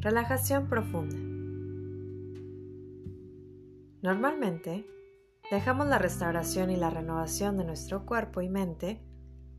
[0.00, 1.14] Relajación profunda.
[4.02, 4.86] Normalmente,
[5.50, 9.04] dejamos la restauración y la renovación de nuestro cuerpo y mente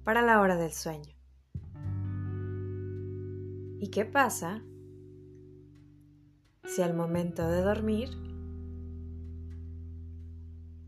[0.04, 1.16] para la hora del sueño.
[3.80, 4.64] ¿Y qué pasa
[6.66, 8.10] si al momento de dormir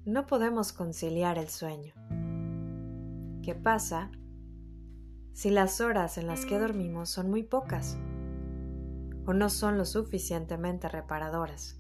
[0.04, 1.94] no podemos conciliar el sueño?
[3.44, 4.10] ¿Qué pasa
[5.34, 8.00] si las horas en las que dormimos son muy pocas
[9.26, 11.80] o no son lo suficientemente reparadoras?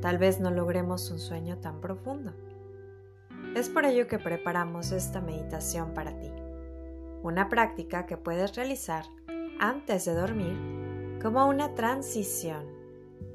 [0.00, 2.32] Tal vez no logremos un sueño tan profundo.
[3.54, 6.30] Es por ello que preparamos esta meditación para ti,
[7.22, 9.04] una práctica que puedes realizar
[9.58, 12.64] antes de dormir como una transición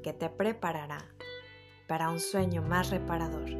[0.02, 1.04] que te preparará
[1.86, 3.50] para un sueño más reparador.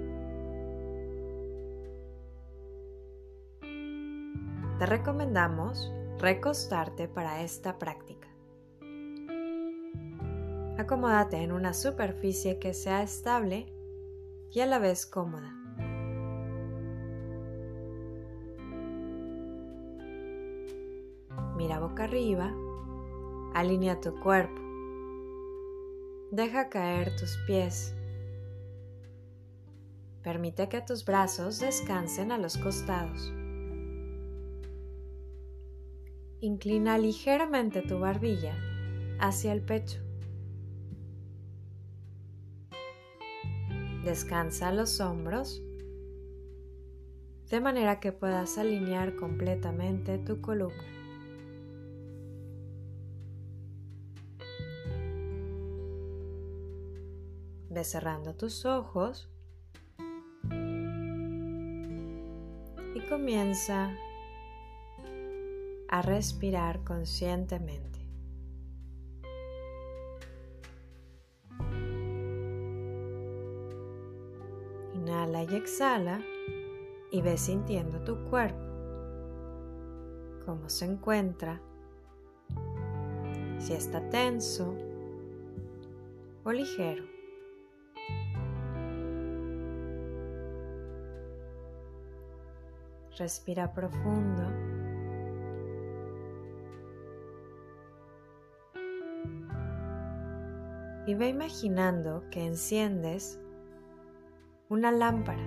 [4.79, 8.26] Te recomendamos recostarte para esta práctica.
[10.79, 13.73] Acomódate en una superficie que sea estable
[14.53, 15.55] y a la vez cómoda.
[21.57, 22.55] Mira boca arriba,
[23.55, 24.61] alinea tu cuerpo,
[26.31, 27.95] deja caer tus pies,
[30.23, 33.33] permite que tus brazos descansen a los costados.
[36.41, 38.55] Inclina ligeramente tu barbilla
[39.19, 40.06] hacia el pecho.
[44.07, 45.61] Descansa los hombros
[47.51, 50.85] de manera que puedas alinear completamente tu columna.
[57.69, 59.29] Ve cerrando tus ojos
[62.95, 63.93] y comienza
[65.89, 67.96] a respirar conscientemente.
[75.49, 76.21] Y exhala
[77.11, 78.59] y ve sintiendo tu cuerpo,
[80.45, 81.61] cómo se encuentra,
[83.59, 84.75] si está tenso
[86.45, 87.05] o ligero.
[93.19, 94.43] Respira profundo.
[101.07, 103.41] y ve imaginando que enciendes
[104.69, 105.47] una lámpara,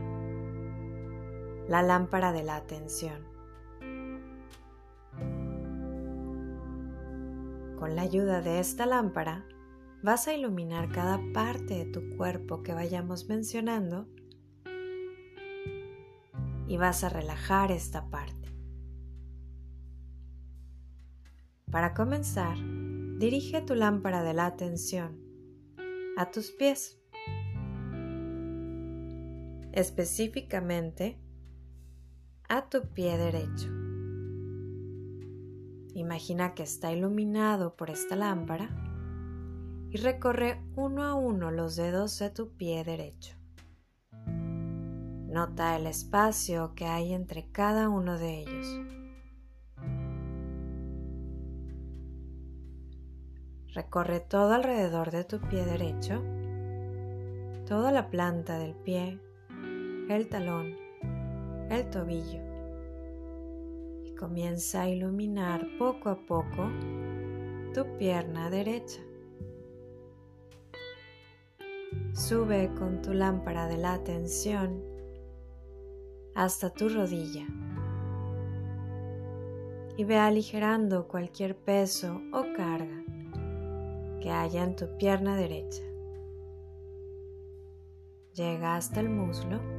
[1.68, 3.28] la lámpara de la atención.
[7.78, 9.46] Con la ayuda de esta lámpara
[10.02, 14.08] vas a iluminar cada parte de tu cuerpo que vayamos mencionando
[16.68, 18.56] y vas a relajar esta parte.
[21.70, 22.58] Para comenzar,
[23.18, 25.20] dirige tu lámpara de la atención
[26.16, 26.99] a tus pies.
[29.72, 31.20] Específicamente
[32.48, 33.70] a tu pie derecho.
[35.94, 38.70] Imagina que está iluminado por esta lámpara
[39.92, 43.36] y recorre uno a uno los dedos de tu pie derecho.
[45.28, 48.68] Nota el espacio que hay entre cada uno de ellos.
[53.76, 56.24] Recorre todo alrededor de tu pie derecho,
[57.68, 59.20] toda la planta del pie,
[60.10, 60.76] el talón,
[61.70, 62.42] el tobillo
[64.04, 66.70] y comienza a iluminar poco a poco
[67.74, 69.02] tu pierna derecha.
[72.14, 74.84] Sube con tu lámpara de la atención
[76.34, 77.46] hasta tu rodilla
[79.96, 83.04] y ve aligerando cualquier peso o carga
[84.22, 85.84] que haya en tu pierna derecha.
[88.34, 89.79] Llega hasta el muslo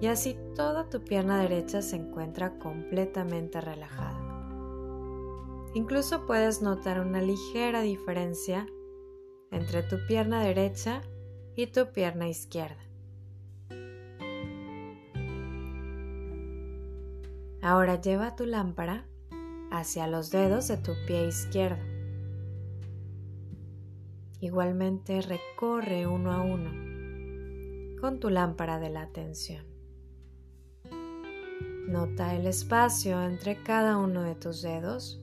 [0.00, 4.22] y así toda tu pierna derecha se encuentra completamente relajada.
[5.74, 8.66] Incluso puedes notar una ligera diferencia
[9.50, 11.02] entre tu pierna derecha
[11.54, 12.82] y tu pierna izquierda.
[17.62, 19.06] Ahora lleva tu lámpara
[19.70, 21.82] hacia los dedos de tu pie izquierdo.
[24.40, 26.86] Igualmente recorre uno a uno
[28.00, 29.75] con tu lámpara de la atención.
[31.88, 35.22] Nota el espacio entre cada uno de tus dedos.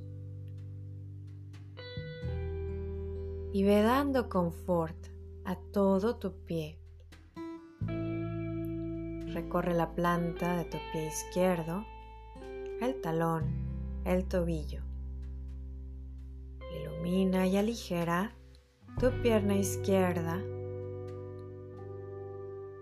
[3.51, 4.95] Y ve dando confort
[5.43, 6.79] a todo tu pie.
[9.33, 11.85] Recorre la planta de tu pie izquierdo,
[12.79, 13.43] el talón,
[14.05, 14.83] el tobillo.
[17.03, 18.31] Camina y aligera
[18.97, 20.41] tu pierna izquierda.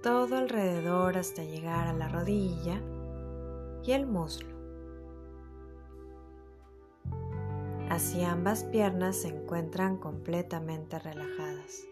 [0.04, 2.80] Todo alrededor hasta llegar a la rodilla
[3.84, 4.50] y el muslo.
[7.90, 11.86] Así ambas piernas se encuentran completamente relajadas.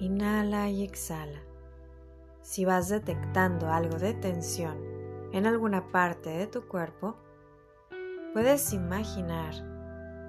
[0.00, 1.40] Inhala y exhala.
[2.42, 4.76] Si vas detectando algo de tensión
[5.32, 7.16] en alguna parte de tu cuerpo,
[8.34, 9.54] puedes imaginar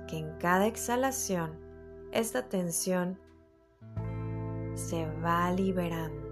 [0.07, 1.59] que en cada exhalación
[2.11, 3.19] esta tensión
[4.75, 6.22] se va liberando.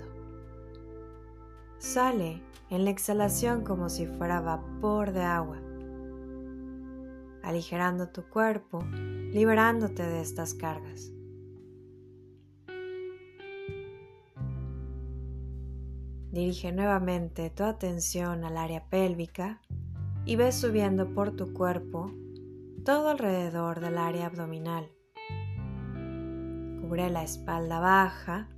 [1.81, 5.57] Sale en la exhalación como si fuera vapor de agua,
[7.41, 8.83] aligerando tu cuerpo,
[9.33, 11.11] liberándote de estas cargas.
[16.29, 19.59] Dirige nuevamente tu atención al área pélvica
[20.23, 22.11] y ves subiendo por tu cuerpo
[22.85, 24.87] todo alrededor del área abdominal.
[26.79, 28.49] Cubre la espalda baja,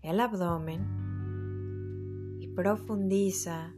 [0.00, 1.03] el abdomen
[2.54, 3.72] profundiza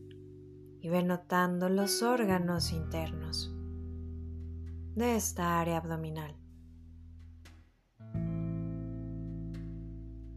[0.80, 3.52] y ve notando los órganos internos
[4.94, 6.34] de esta área abdominal.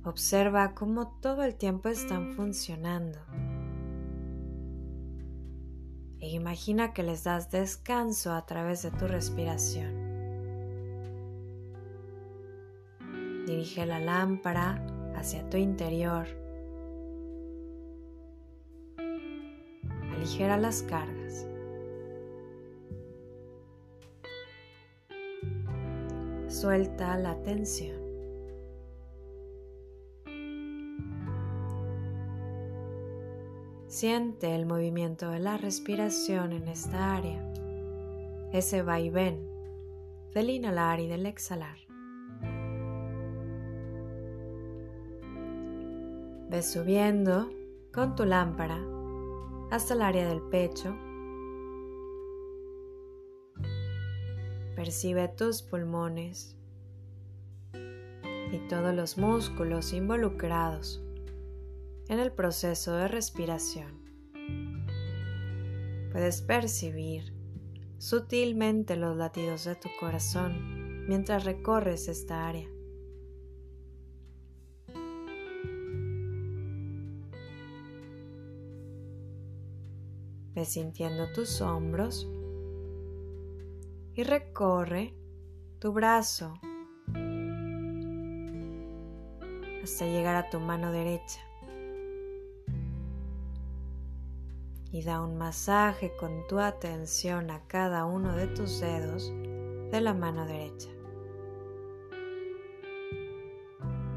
[0.03, 3.19] Observa cómo todo el tiempo están funcionando.
[6.19, 10.09] E imagina que les das descanso a través de tu respiración.
[13.45, 14.83] Dirige la lámpara
[15.15, 16.38] hacia tu interior.
[20.29, 21.47] Aligera las cargas.
[26.47, 27.97] Suelta la tensión.
[33.87, 37.43] Siente el movimiento de la respiración en esta área,
[38.53, 39.49] ese vaivén
[40.35, 41.77] del inhalar y del exhalar.
[46.51, 47.49] Ve subiendo
[47.91, 48.98] con tu lámpara
[49.71, 50.95] hasta el área del pecho.
[54.75, 56.55] Percibe tus pulmones
[57.73, 61.03] y todos los músculos involucrados
[62.07, 63.99] en el proceso de respiración.
[66.11, 67.33] Puedes percibir
[67.99, 72.67] sutilmente los latidos de tu corazón mientras recorres esta área.
[80.65, 82.27] Sintiendo tus hombros
[84.13, 85.15] y recorre
[85.79, 86.53] tu brazo
[89.83, 91.39] hasta llegar a tu mano derecha.
[94.91, 99.31] y da un masaje con tu atención a cada uno de tus dedos
[99.91, 100.89] de la mano derecha.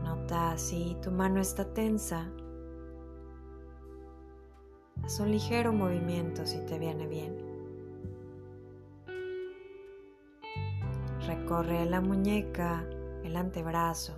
[0.02, 2.30] Nota si tu mano está tensa.
[5.04, 7.36] Haz un ligero movimiento si te viene bien.
[11.26, 12.84] Recorre la muñeca,
[13.24, 14.14] el antebrazo,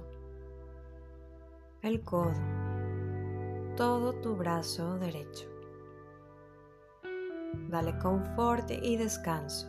[1.80, 2.34] el codo,
[3.76, 5.48] todo tu brazo derecho.
[7.68, 9.68] Dale confort y descanso.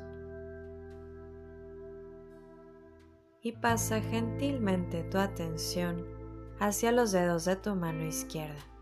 [3.41, 6.05] Y pasa gentilmente tu atención
[6.59, 8.74] hacia los dedos de tu mano izquierda.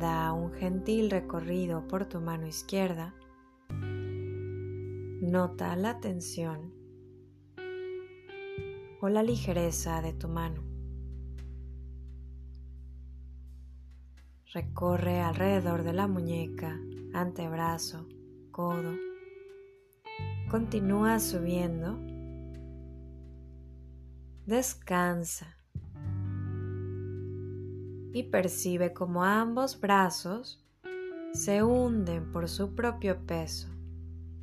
[0.00, 3.14] Da un gentil recorrido por tu mano izquierda.
[5.20, 6.72] Nota la tensión
[9.02, 10.62] o la ligereza de tu mano.
[14.54, 16.80] Recorre alrededor de la muñeca,
[17.12, 18.08] antebrazo,
[18.50, 18.94] codo.
[20.50, 21.98] Continúa subiendo.
[24.46, 25.59] Descansa.
[28.12, 30.64] Y percibe como ambos brazos
[31.32, 33.68] se hunden por su propio peso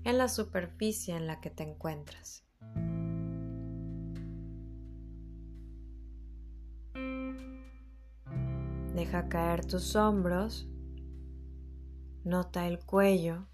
[0.04, 2.46] en la superficie en la que te encuentras.
[8.96, 10.68] Deja caer tus hombros.
[12.24, 13.48] Nota el cuello.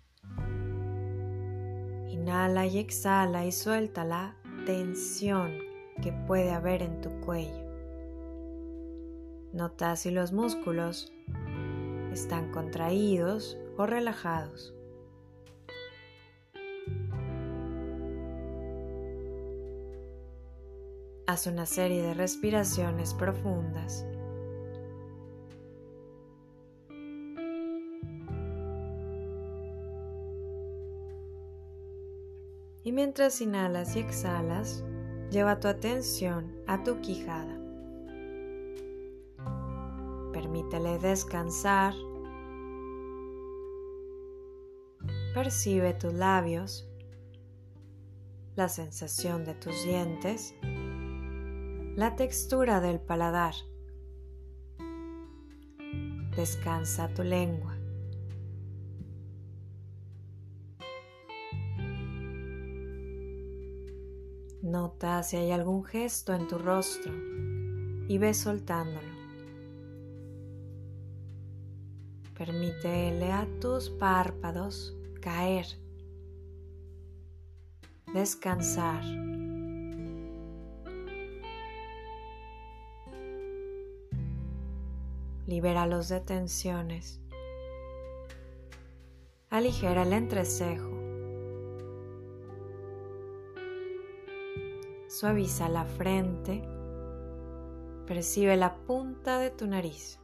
[2.07, 5.51] Inhala y exhala y suelta la tensión
[6.01, 7.62] que puede haber en tu cuello.
[9.53, 11.13] Nota si los músculos
[12.11, 14.73] están contraídos o relajados.
[21.27, 24.05] Haz una serie de respiraciones profundas.
[32.93, 34.83] mientras inhalas y exhalas,
[35.31, 37.62] lleva tu atención a tu quijada.
[40.69, 41.93] Permítele descansar.
[45.33, 46.87] Percibe tus labios,
[48.55, 50.55] la sensación de tus dientes,
[51.95, 53.53] la textura del paladar.
[56.35, 57.77] Descansa tu lengua.
[64.61, 67.11] Nota si hay algún gesto en tu rostro
[68.07, 69.12] y ve soltándolo.
[72.45, 75.65] Permítele a tus párpados caer,
[78.13, 79.01] descansar.
[85.47, 87.21] Libéralos de tensiones.
[89.49, 90.91] Aligera el entrecejo.
[95.07, 96.61] Suaviza la frente.
[98.05, 100.19] Percibe la punta de tu nariz.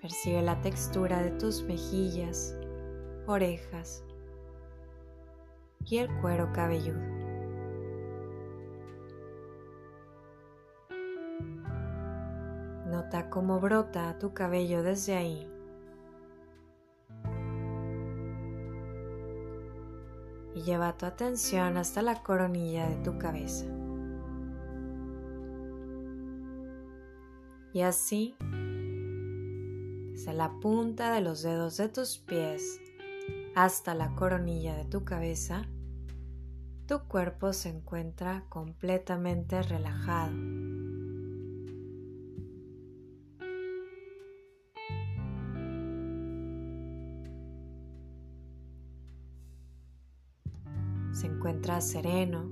[0.00, 2.56] Percibe la textura de tus mejillas,
[3.26, 4.02] orejas
[5.84, 7.00] y el cuero cabelludo.
[12.86, 15.46] Nota cómo brota tu cabello desde ahí.
[20.54, 23.66] Y lleva tu atención hasta la coronilla de tu cabeza.
[27.72, 28.34] Y así,
[30.32, 32.80] la punta de los dedos de tus pies
[33.54, 35.68] hasta la coronilla de tu cabeza,
[36.86, 40.32] tu cuerpo se encuentra completamente relajado.
[51.12, 52.50] se encuentra sereno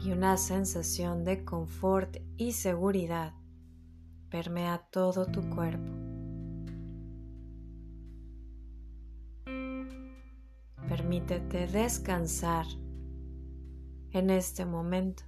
[0.00, 3.37] y una sensación de confort y seguridad
[4.30, 5.92] permea todo tu cuerpo.
[10.88, 12.66] Permítete descansar
[14.12, 15.22] en este momento.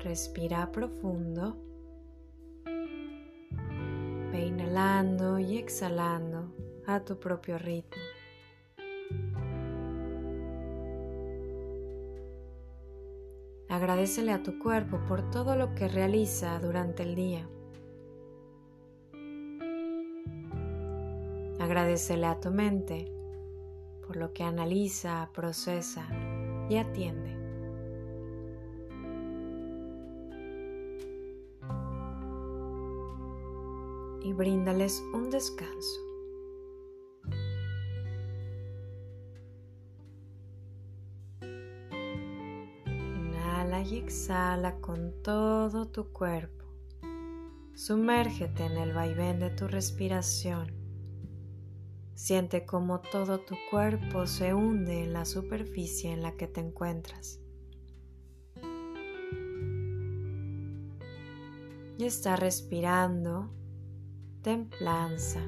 [0.00, 1.56] Respira profundo.
[4.36, 6.54] Inhalando y exhalando
[6.86, 8.02] a tu propio ritmo.
[13.76, 17.46] Agradecele a tu cuerpo por todo lo que realiza durante el día.
[21.60, 23.12] Agradecele a tu mente
[24.06, 26.08] por lo que analiza, procesa
[26.70, 27.36] y atiende.
[34.22, 36.00] y bríndales un descanso.
[44.06, 46.64] Exhala con todo tu cuerpo.
[47.74, 50.72] Sumérgete en el vaivén de tu respiración.
[52.14, 57.40] Siente como todo tu cuerpo se hunde en la superficie en la que te encuentras.
[61.98, 63.50] Y está respirando
[64.42, 65.40] templanza.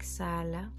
[0.00, 0.72] Exhala.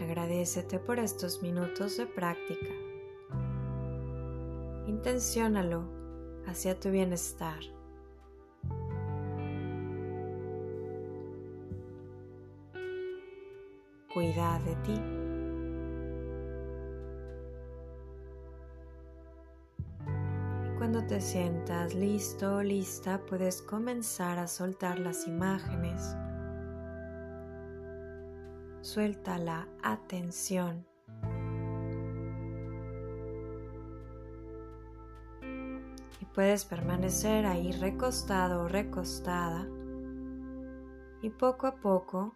[0.00, 2.74] Agradecete por estos minutos de práctica.
[4.86, 5.84] Intenciónalo
[6.46, 7.60] hacia tu bienestar.
[14.18, 15.17] cuida de ti.
[21.04, 26.16] Te sientas listo o lista, puedes comenzar a soltar las imágenes.
[28.80, 30.86] Suelta la atención.
[36.20, 39.68] Y puedes permanecer ahí recostado o recostada.
[41.22, 42.34] Y poco a poco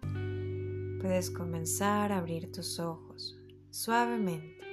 [1.01, 3.39] puedes comenzar a abrir tus ojos
[3.71, 4.72] suavemente.